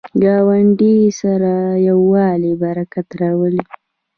[0.23, 1.53] ګاونډي سره
[1.87, 3.63] یووالی، برکت راولي